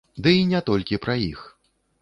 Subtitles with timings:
[0.27, 1.47] Дый не толькі пра іх.